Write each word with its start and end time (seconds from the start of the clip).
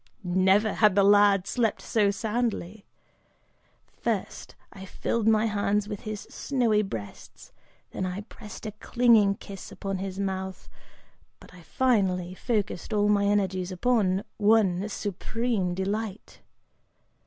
Never 0.23 0.73
had 0.73 0.95
the 0.95 1.03
lad 1.03 1.45
slept 1.45 1.79
so 1.79 2.09
soundly! 2.09 2.87
First 4.01 4.55
I 4.73 4.83
filled 4.83 5.27
my 5.27 5.45
hands 5.45 5.87
with 5.87 5.99
his 5.99 6.21
snowy 6.21 6.81
breasts, 6.81 7.51
then 7.91 8.07
I 8.07 8.21
pressed 8.21 8.65
a 8.65 8.71
clinging 8.71 9.35
kiss 9.35 9.71
upon 9.71 9.99
his 9.99 10.19
mouth, 10.19 10.67
but 11.39 11.53
I 11.53 11.61
finally 11.61 12.33
focused 12.33 12.93
all 12.93 13.09
my 13.09 13.25
energies 13.25 13.71
upon 13.71 14.23
one 14.39 14.89
supreme 14.89 15.75
delight! 15.75 16.41